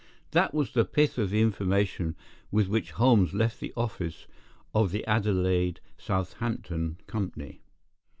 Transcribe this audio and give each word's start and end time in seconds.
That 0.31 0.51
was 0.51 0.71
the 0.71 0.83
pith 0.83 1.19
of 1.19 1.29
the 1.29 1.41
information 1.41 2.15
with 2.49 2.67
which 2.67 2.93
Holmes 2.93 3.35
left 3.35 3.59
the 3.59 3.71
office 3.77 4.25
of 4.73 4.89
the 4.89 5.05
Adelaide 5.05 5.79
Southampton 5.95 6.97
company. 7.05 7.61